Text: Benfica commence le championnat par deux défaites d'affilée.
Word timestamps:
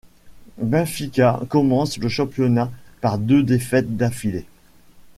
Benfica 0.57 1.41
commence 1.47 1.99
le 1.99 2.09
championnat 2.09 2.71
par 3.01 3.19
deux 3.19 3.43
défaites 3.43 3.97
d'affilée. 3.97 4.47